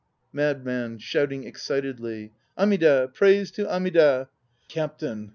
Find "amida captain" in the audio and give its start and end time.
3.71-5.29